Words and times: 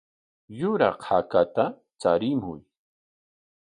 Yuraq 0.59 0.99
hakata 1.09 1.65
charimuy. 1.99 2.61